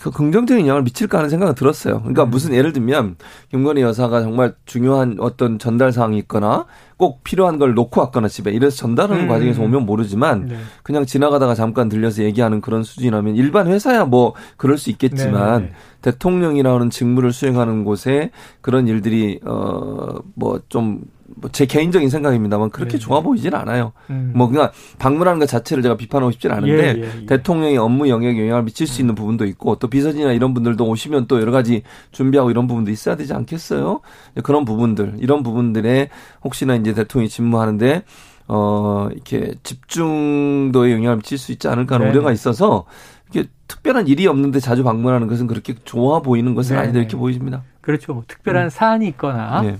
[0.00, 1.98] 그 긍정적인 영향을 미칠까 하는 생각은 들었어요.
[2.00, 2.30] 그러니까 음.
[2.30, 3.16] 무슨 예를 들면
[3.50, 6.64] 김건희 여사가 정말 중요한 어떤 전달 사항이 있거나
[6.96, 9.28] 꼭 필요한 걸 놓고 왔거나 집에 이래서 전달하는 음.
[9.28, 10.56] 과정에서 오면 모르지만 네.
[10.82, 15.66] 그냥 지나가다가 잠깐 들려서 얘기하는 그런 수준이라면 일반 회사야 뭐 그럴 수 있겠지만 네.
[15.66, 15.76] 네, 네.
[16.00, 18.30] 대통령이라는 직무를 수행하는 곳에
[18.62, 22.98] 그런 일들이 어 뭐 좀뭐 제 개인적인 생각입니다만 그렇게 네.
[22.98, 23.92] 좋아 보이진 않아요.
[24.10, 24.32] 음.
[24.34, 27.26] 뭐 그냥 방문하는 것 자체를 제가 비판하고 싶진 않은데 예, 예, 예.
[27.26, 31.40] 대통령의 업무 영역에 영향을 미칠 수 있는 부분도 있고 또 비서진이나 이런 분들도 오시면 또
[31.40, 31.82] 여러 가지
[32.12, 34.00] 준비하고 이런 부분도 있어야 되지 않겠어요?
[34.42, 36.08] 그런 부분들 이런 부분들에
[36.42, 38.02] 혹시나 이제 대통령이 집무하는데
[38.48, 42.12] 어 이렇게 집중도에 영향을 미칠 수 있지 않을까 하는 네.
[42.12, 42.84] 우려가 있어서
[43.30, 46.82] 이게 특별한 일이 없는데 자주 방문하는 것은 그렇게 좋아 보이는 것은 네.
[46.82, 47.62] 아니다 이렇게 보여집니다.
[47.80, 48.12] 그렇죠.
[48.14, 48.70] 뭐 특별한 음.
[48.70, 49.78] 사안이 있거나 네.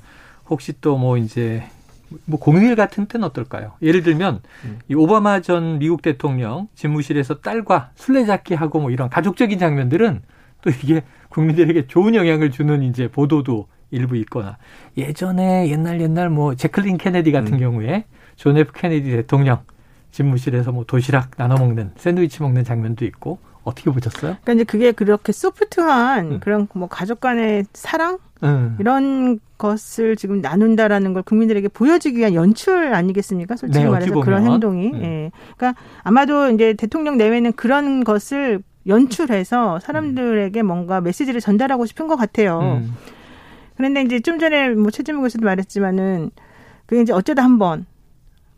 [0.48, 1.64] 혹시 또 뭐 이제
[2.26, 3.72] 뭐 공휴일 같은 때는 어떨까요?
[3.82, 4.78] 예를 들면 음.
[4.88, 10.22] 이 오바마 전 미국 대통령 집무실에서 딸과 술래잡기 하고 뭐 이런 가족적인 장면들은
[10.62, 14.56] 또 이게 국민들에게 좋은 영향을 주는 이제 보도도 일부 있거나
[14.96, 17.58] 예전에 옛날 옛날 뭐 재클린 케네디 같은 음.
[17.58, 18.04] 경우에
[18.36, 19.60] 존 F 케네디 대통령
[20.12, 24.36] 집무실에서 뭐 도시락 나눠 먹는 샌드위치 먹는 장면도 있고 어떻게 보셨어요?
[24.42, 26.40] 그러니까 이제 그게 그렇게 소프트한 음.
[26.40, 28.76] 그런 뭐 가족 간의 사랑 음.
[28.78, 33.56] 이런 것을 지금 나눈다라는 걸 국민들에게 보여주기 위한 연출 아니겠습니까?
[33.56, 34.88] 솔직히 네, 말해서 그런 행동이.
[34.92, 35.02] 음.
[35.02, 35.30] 예.
[35.56, 42.80] 그러니까 아마도 이제 대통령 내외는 그런 것을 연출해서 사람들에게 뭔가 메시지를 전달하고 싶은 것 같아요.
[42.82, 42.94] 음.
[43.76, 46.30] 그런데 이제 좀 전에 뭐 최진무 교수도 말했지만은
[46.86, 47.86] 그게 이제 어쩌다 한번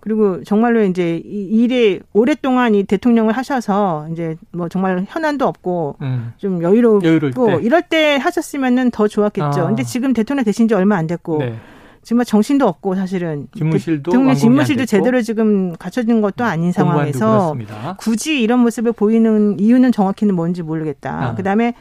[0.07, 6.33] 그리고 정말로 이제 이 일에 오랫동안 이 대통령을 하셔서 이제 뭐 정말 현안도 없고 음.
[6.37, 7.59] 좀 여유롭고 때.
[7.61, 9.63] 이럴 때 하셨으면은 더 좋았겠죠.
[9.63, 9.67] 아.
[9.67, 11.57] 근데 지금 대통령 되신 지 얼마 안 됐고 네.
[12.05, 17.57] 정말 정신도 없고 사실은 집무실도 대통령 집무실도 제대로 지금 갖춰진 것도 아닌 상황에서
[17.99, 21.31] 굳이 이런 모습을 보이는 이유는 정확히는 뭔지 모르겠다.
[21.31, 21.35] 아.
[21.35, 21.75] 그다음에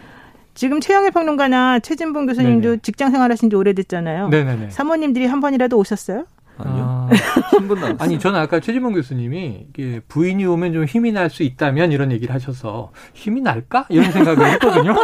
[0.55, 2.79] 지금 최영일 평론가나 최진봉 교수님도 네네.
[2.81, 4.29] 직장 생활하신 지 오래됐잖아요.
[4.29, 4.71] 네네네.
[4.71, 6.25] 사모님들이 한 번이라도 오셨어요?
[6.57, 7.04] 아니요.
[7.04, 7.04] 아,
[7.99, 12.33] 아니 저는 아까 최지봉 교수님이 이게 부인이 오면 좀 힘이 날 수 있다면 이런 얘기를
[12.33, 14.93] 하셔서 힘이 날까 이런 생각을 했거든요.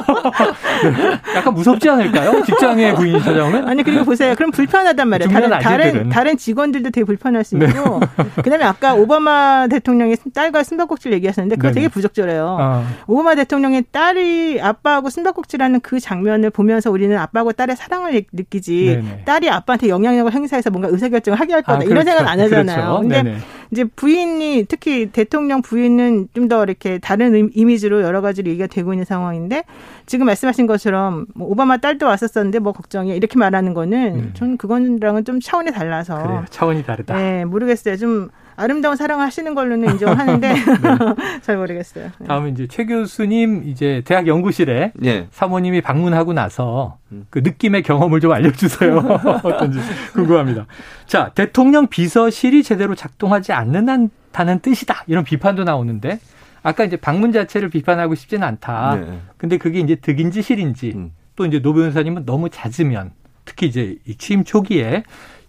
[0.83, 1.35] 네.
[1.35, 2.43] 약간 무섭지 않을까요?
[2.45, 3.67] 직장의 부인이 찾아오면?
[3.67, 4.33] 아니 그리고 보세요.
[4.35, 5.29] 그럼 불편하단 말이에요.
[5.31, 7.65] 다른 다른 다른 직원들도 되게 불편할 수 네.
[7.65, 7.99] 있고.
[7.99, 8.41] 네.
[8.43, 11.73] 그다음에 아까 오바마 대통령의 딸과 숨바꼭질 얘기하셨는데 그거 네네.
[11.75, 12.57] 되게 부적절해요.
[12.59, 12.85] 아.
[13.07, 19.01] 오바마 대통령의 딸이 아빠하고 숨바꼭질하는 그 장면을 보면서 우리는 아빠하고 딸의 사랑을 느끼지.
[19.03, 19.23] 네네.
[19.25, 21.79] 딸이 아빠한테 영향력을 행사해서 뭔가 의사결정을 하게 할 거다.
[21.79, 22.17] 아, 이런 그렇죠.
[22.17, 22.75] 생각 안 하잖아요.
[22.75, 22.99] 그렇죠.
[23.01, 23.37] 근데 네네.
[23.71, 29.05] 이제 부인이 특히 대통령 부인은 좀 더 이렇게 다른 이미지로 여러 가지로 얘기가 되고 있는
[29.05, 29.63] 상황인데
[30.05, 34.31] 지금 말씀하신 것처럼 뭐 오바마 딸도 왔었었는데 뭐 걱정이야 이렇게 말하는 거는 음.
[34.33, 36.45] 저는 그건랑은 좀 차원이 달라서 그래요.
[36.49, 37.15] 차원이 다르다.
[37.15, 37.95] 네, 모르겠어요.
[37.95, 40.55] 좀 아름다운 사랑을 하시는 걸로는 인정하는데 네.
[41.41, 42.11] 잘 모르겠어요.
[42.19, 42.27] 네.
[42.27, 45.27] 다음에 이제 최 교수님 이제 대학 연구실에 네.
[45.31, 47.25] 사모님이 방문하고 나서 음.
[47.29, 48.97] 그 느낌의 경험을 좀 알려주세요.
[49.43, 49.79] 어떤지
[50.13, 50.65] 궁금합니다.
[51.05, 56.19] 자, 대통령 비서실이 제대로 작동하지 않는다는 뜻이다 이런 비판도 나오는데
[56.63, 58.95] 아까 이제 방문 자체를 비판하고 싶지는 않다.
[58.95, 59.19] 네.
[59.37, 61.11] 근데 그게 이제 득인지 실인지 음.
[61.35, 63.11] 또 이제 노 변호사님은 너무 잦으면
[63.45, 65.03] 특히 이제 이 취임 초기에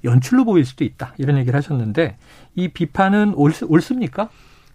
[0.04, 2.16] 연출로 보일 수도 있다 이런 얘기를 하셨는데
[2.54, 4.28] 이 비판은 옳, 옳습니까?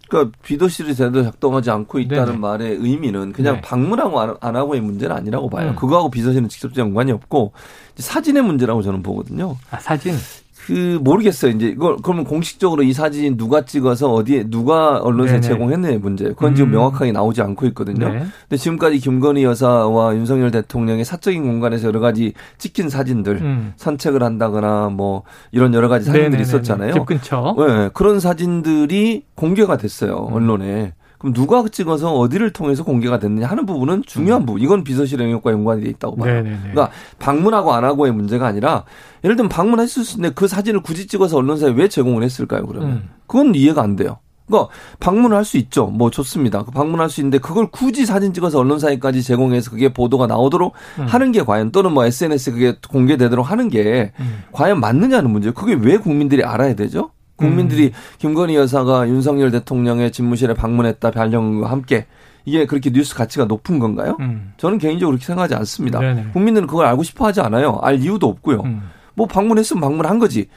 [0.08, 2.38] 그러니까 비서실이 제대로 작동하지 않고 있다는 네네.
[2.38, 3.60] 말의 의미는 그냥 네.
[3.60, 5.70] 방문하고 안, 하고의 문제는 아니라고 봐요.
[5.70, 5.76] 음.
[5.76, 7.52] 그거하고 비서실은 직접적 연관이 없고
[7.96, 9.56] 사진의 문제라고 저는 보거든요.
[9.70, 10.14] 아, 사진?
[10.68, 11.52] 그 모르겠어요.
[11.52, 16.24] 이제 이걸 그러면 공식적으로 이 사진 누가 찍어서 어디에 누가 언론사에 제공했느냐의 문제.
[16.24, 16.72] 그건 지금 음.
[16.72, 18.06] 명확하게 나오지 않고 있거든요.
[18.06, 18.18] 네.
[18.18, 23.72] 근데 지금까지 김건희 여사와 윤석열 대통령의 사적인 공간에서 여러 가지 찍힌 사진들 음.
[23.76, 26.42] 산책을 한다거나 뭐 이런 여러 가지 사진들이 네네네네.
[26.42, 26.92] 있었잖아요.
[26.92, 27.54] 집 근처.
[27.56, 30.26] 네, 그런 사진들이 공개가 됐어요.
[30.28, 30.34] 음.
[30.34, 30.92] 언론에.
[31.18, 34.46] 그럼 누가 찍어서 어디를 통해서 공개가 됐느냐 하는 부분은 중요한 음.
[34.46, 34.62] 부분.
[34.62, 36.34] 이건 비서실 영역과 연관이 돼 있다고 봐요.
[36.34, 36.58] 네네네.
[36.72, 38.84] 그러니까 방문하고 안 하고의 문제가 아니라
[39.24, 42.66] 예를 들면 방문했을 수 있는데 그 사진을 굳이 찍어서 언론사에 왜 제공을 했을까요?
[42.66, 43.08] 그러면 음.
[43.26, 44.18] 그건 이해가 안 돼요.
[44.46, 45.86] 그러니까 방문을 할 수 있죠.
[45.88, 46.62] 뭐 좋습니다.
[46.64, 51.04] 그 방문할 수 있는데 그걸 굳이 사진 찍어서 언론사에까지 제공해서 그게 보도가 나오도록 음.
[51.04, 54.44] 하는 게 과연 또는 뭐 SNS에 그게 공개되도록 하는 게 음.
[54.52, 55.52] 과연 맞느냐는 문제예요.
[55.52, 57.10] 그게 왜 국민들이 알아야 되죠?
[57.38, 57.92] 국민들이 음.
[58.18, 62.06] 김건희 여사가 윤석열 대통령의 집무실에 방문했다 발령과 함께
[62.44, 64.16] 이게 그렇게 뉴스 가치가 높은 건가요?
[64.20, 64.52] 음.
[64.56, 66.00] 저는 개인적으로 그렇게 생각하지 않습니다.
[66.00, 66.26] 네네.
[66.32, 67.78] 국민들은 그걸 알고 싶어 하지 않아요.
[67.82, 68.62] 알 이유도 없고요.
[68.62, 68.90] 음.
[69.14, 70.48] 뭐 방문했으면 방문한 거지.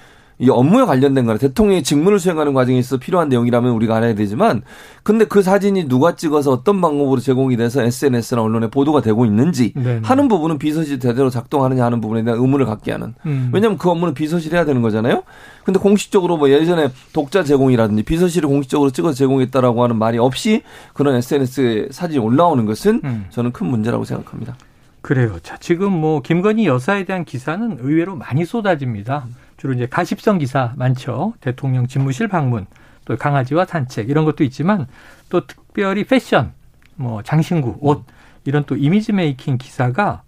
[0.42, 4.64] 이 업무에 관련된 거는 대통령의 직무를 수행하는 과정에 있어 필요한 내용이라면 우리가 알아야 되지만
[5.04, 10.02] 근데 그 사진이 누가 찍어서 어떤 방법으로 제공이 돼서 SNS나 언론에 보도가 되고 있는지 네네.
[10.04, 13.52] 하는 부분은 비서실이 제대로 작동하느냐 하는 부분에 대한 의문을 갖게 하는 음.
[13.54, 15.22] 왜냐하면 그 업무는 비서실이 해야 되는 거잖아요.
[15.64, 21.90] 근데 공식적으로 뭐 예전에 독자 제공이라든지 비서실이 공식적으로 찍어서 제공했다라고 하는 말이 없이 그런 SNS에
[21.92, 23.26] 사진이 올라오는 것은 음.
[23.30, 24.56] 저는 큰 문제라고 생각합니다.
[25.02, 25.38] 그래요.
[25.42, 29.26] 자, 지금 뭐 김건희 여사에 대한 기사는 의외로 많이 쏟아집니다.
[29.62, 31.36] 주로 이제 가십성 기사 많죠.
[31.39, 32.65] 대통령 집무실 방문,
[33.06, 34.88] 또 강아지와 산책 이런 것도 있지만
[35.30, 36.54] 또 특별히 패션,
[36.95, 38.04] 뭐 장신구, 옷
[38.43, 40.24] 이런 또 이미지 메이킹 기사가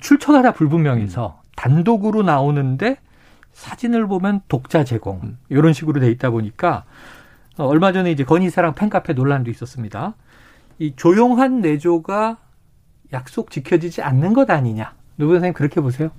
[0.00, 2.96] 출처가 다 불분명해서 단독으로 나오는데
[3.52, 5.38] 사진을 보면 독자 제공 음.
[5.50, 6.84] 이런 식으로 돼 있다 보니까
[7.58, 10.14] 어, 얼마 전에 이제 건희사랑 팬카페 논란도 있었습니다.
[10.78, 12.38] 이 조용한 내조가
[13.12, 14.94] 약속 지켜지지 않는 것 아니냐.
[15.16, 16.10] 노 변호사님 그렇게 보세요?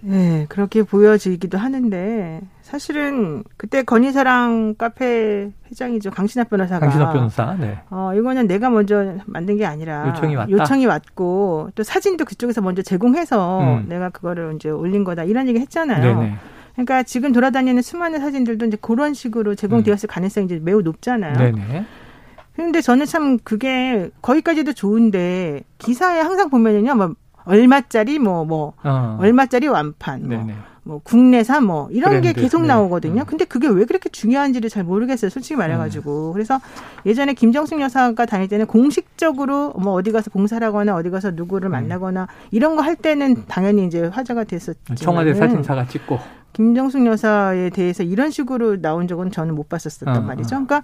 [0.00, 7.56] 네, 그렇게 보여지기도 하는데 사실은 그때 건희사랑 카페 회장이죠 강신합 변호사가 강신업 변호사.
[7.58, 7.78] 네.
[7.90, 10.50] 어 이거는 내가 먼저 만든 게 아니라 요청이 왔다?
[10.50, 13.86] 요청이 왔고 또 사진도 그쪽에서 먼저 제공해서 음.
[13.88, 16.02] 내가 그거를 이제 올린 거다 이런 얘기 했잖아요.
[16.20, 16.34] 네네.
[16.74, 21.32] 그러니까 지금 돌아다니는 수많은 사진들도 이제 그런 식으로 제공되었을 가능성이 이제 매우 높잖아요.
[21.32, 21.54] 음.
[21.54, 21.86] 네네.
[22.54, 27.14] 근데 저는 참 그게 거기까지도 좋은데 기사에 항상 보면은요, 뭐
[27.46, 29.16] 얼마짜리 뭐뭐 어.
[29.20, 30.46] 얼마짜리 완판, 뭐.
[30.86, 32.40] 뭐 국내산 뭐 이런 게 브랜드.
[32.42, 32.68] 계속 네.
[32.68, 33.22] 나오거든요.
[33.22, 33.26] 음.
[33.26, 35.30] 근데 그게 왜 그렇게 중요한지를 잘 모르겠어요.
[35.30, 36.32] 솔직히 말해가지고.
[36.32, 36.60] 그래서
[37.04, 42.28] 예전에 김정숙 여사가 다닐 때는 공식적으로 뭐 어디 가서 봉사를 하거나 어디 가서 누구를 만나거나
[42.52, 44.44] 이런 거 할 때는 당연히 이제 화제가
[44.90, 44.94] 음.
[44.94, 46.20] 청와대 사진사가 찍고.
[46.52, 50.50] 김정숙 여사에 대해서 이런 식으로 나온 적은 저는 못 봤었단 어, 말이죠.
[50.50, 50.82] 그러니까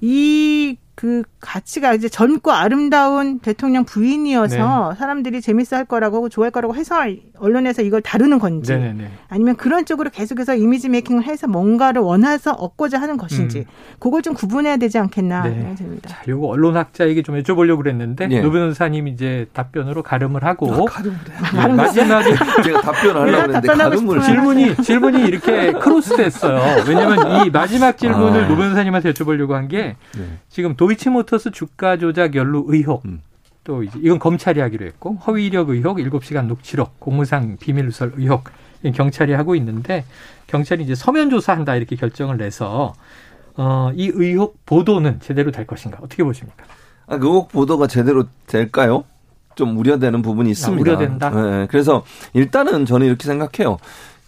[0.00, 4.98] 이 그 가치가 이제 젊고 아름다운 대통령 부인이어서 네.
[4.98, 6.96] 사람들이 재밌어 할 거라고 좋아할 거라고 해서
[7.38, 9.10] 언론에서 이걸 다루는 건지 네네네.
[9.28, 13.64] 아니면 그런 쪽으로 계속해서 이미지 메이킹을 해서 뭔가를 원해서 얻고자 하는 것인지 음.
[13.98, 15.54] 그걸 좀 구분해야 되지 않겠나 네.
[15.54, 16.08] 생각이 듭니다.
[16.10, 18.40] 자, 요거 언론학자에게 좀 여쭤보려고 그랬는데 예.
[18.40, 21.62] 노 변호사님 이제 답변으로 갈음을 하고 아, 갈음을 해.
[21.64, 24.20] 예, 마지막에 제가 답변하려고 했는데 갈음을.
[24.22, 26.84] 질문이 질문이 이렇게 크로스됐어요.
[26.86, 28.48] 왜냐하면 이 마지막 질문을 아.
[28.48, 30.38] 노 변호사님한테 여쭤보려고 한게 네.
[30.48, 33.20] 지금 도이치모터스 주가 조작 연루 의혹 음.
[33.64, 38.44] 또 이제 이건 검찰이 하기로 했고 허위 이력 의혹 7시간 녹취록 공무상 비밀 누설 의혹
[38.94, 40.04] 경찰이 하고 있는데
[40.46, 42.94] 경찰이 이제 서면 조사한다 이렇게 결정을 내서
[43.56, 46.64] 어, 이 의혹 보도는 제대로 될 것인가 어떻게 보십니까?
[47.06, 49.04] 아, 그 의혹 보도가 제대로 될까요?
[49.54, 50.90] 좀 우려되는 부분이 있습니다.
[50.90, 51.30] 아, 우려된다?
[51.30, 53.78] 네, 그래서 일단은 저는 이렇게 생각해요.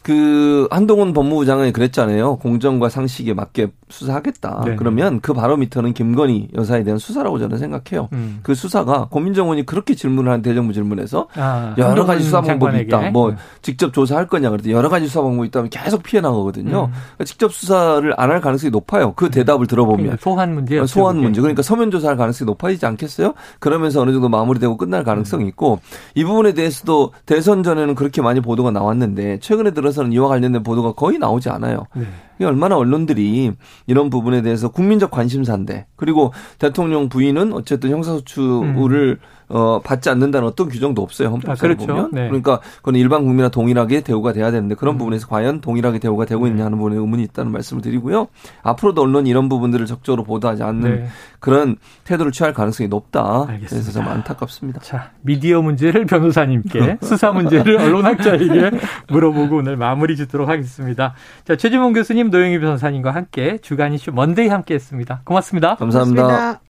[0.06, 2.36] 그 한동훈 법무부 장관이 그랬잖아요.
[2.36, 4.60] 공정과 상식에 맞게 수사하겠다.
[4.64, 4.76] 네네.
[4.76, 8.08] 그러면 그 바로 밑에는 김건희 여사에 대한 수사라고 저는 생각해요.
[8.12, 8.38] 음.
[8.44, 12.78] 그 수사가 고민정원이 그렇게 질문을 한 대정부 질문에서 아, 여러 가지 수사 방법이.
[12.82, 13.10] 있다.
[13.10, 13.36] 뭐 음.
[13.62, 16.84] 직접 조사할 거냐 그랬더니 여러 가지 수사 방법이 있다면 계속 피해 나가거든요.
[16.84, 16.92] 음.
[16.92, 19.12] 그러니까 직접 수사를 안 할 가능성이 높아요.
[19.16, 19.96] 그 대답을 들어보면.
[19.98, 21.40] 그러니까 소환 문제 어, 소환 문제.
[21.40, 23.34] 그러니까 서면 조사할 가능성이 높아지지 않겠어요?
[23.58, 25.80] 그러면서 어느 정도 마무리되고 끝날 가능성이 있고
[26.14, 30.92] 이 부분에 대해서도 대선 전에는 그렇게 많이 보도가 나왔는데 최근에 들어서 는 이와 관련된 보도가
[30.92, 31.86] 거의 나오지 않아요.
[31.94, 32.04] 네.
[32.44, 33.52] 얼마나 언론들이
[33.86, 39.18] 이런 부분에 대해서 국민적 관심사인데 그리고 대통령 부인은 어쨌든 형사소추를
[39.48, 41.28] 어, 받지 않는다는 어떤 규정도 없어요.
[41.28, 41.86] 헌법상에 아, 그렇죠.
[41.86, 42.10] 보면.
[42.12, 42.26] 네.
[42.26, 44.98] 그러니까 그건 일반 국민과 동일하게 대우가 돼야 되는데 그런 음.
[44.98, 48.26] 부분에서 과연 동일하게 대우가 되고 있냐 하는 부분에 의문이 있다는 말씀을 드리고요.
[48.62, 51.06] 앞으로도 언론이 이런 부분들을 적극적으로 보도하지 않는 네.
[51.38, 53.46] 그런 태도를 취할 가능성이 높다.
[53.48, 53.68] 알겠습니다.
[53.68, 54.80] 그래서 좀 안타깝습니다.
[54.80, 58.70] 자, 미디어 문제를 변호사님께, 수사 문제를 언론학자에게
[59.10, 61.14] 물어보고 오늘 마무리 짓도록 하겠습니다.
[61.44, 65.22] 자, 최지봉 교수님, 노영희 변호사님과 함께 주간 이슈 먼데이 함께 했습니다.
[65.24, 65.76] 고맙습니다.
[65.76, 66.22] 감사합니다.
[66.22, 66.60] 고맙습니다.